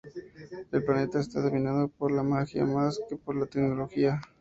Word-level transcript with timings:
El 0.71 0.83
planeta 0.83 1.19
está 1.19 1.41
dominado 1.43 1.87
por 1.87 2.11
la 2.11 2.23
magia 2.23 2.65
más 2.65 2.99
que 3.07 3.17
por 3.17 3.35
la 3.35 3.45
tecnología. 3.45 4.19